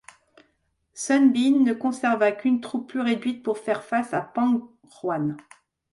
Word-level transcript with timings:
Sun 0.95 1.27
Bin 1.31 1.59
ne 1.63 1.73
conserva 1.73 2.31
qu'une 2.31 2.59
troupe 2.59 2.89
plus 2.89 3.01
réduite 3.01 3.43
pour 3.43 3.59
faire 3.59 3.83
face 3.83 4.15
à 4.15 4.21
Pang 4.23 4.67
Juan. 4.89 5.37